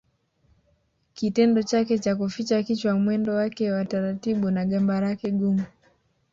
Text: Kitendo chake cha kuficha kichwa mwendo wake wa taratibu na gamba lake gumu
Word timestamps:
Kitendo 1.13 1.61
chake 1.63 1.99
cha 1.99 2.15
kuficha 2.15 2.63
kichwa 2.63 2.93
mwendo 2.99 3.33
wake 3.35 3.71
wa 3.71 3.85
taratibu 3.85 4.51
na 4.51 4.65
gamba 4.65 4.99
lake 5.01 5.31
gumu 5.31 5.65